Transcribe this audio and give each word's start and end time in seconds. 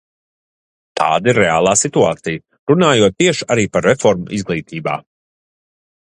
Tāda 1.01 1.29
ir 1.33 1.37
reālā 1.43 1.73
situācija, 1.81 2.41
runājot 2.73 3.17
tieši 3.25 3.49
arī 3.57 3.67
par 3.77 3.87
reformu 3.91 4.33
izglītībā. 4.41 4.99